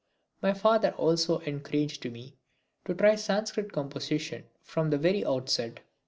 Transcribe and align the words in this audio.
My 0.41 0.55
father 0.55 0.95
also 0.97 1.37
encouraged 1.41 2.09
me 2.09 2.35
to 2.85 2.95
try 2.95 3.13
Sanskrit 3.13 3.71
composition 3.71 4.45
from 4.63 4.89
the 4.89 4.97
very 4.97 5.23
outset. 5.23 5.81